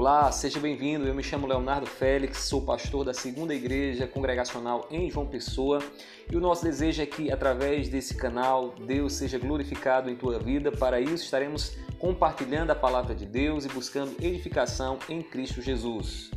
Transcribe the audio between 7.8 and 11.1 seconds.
desse canal, Deus seja glorificado em tua vida. Para